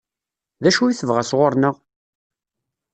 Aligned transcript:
D 0.63 0.65
acu 0.69 0.83
i 0.87 0.97
tebɣa 0.99 1.23
sɣur-neɣ? 1.29 1.75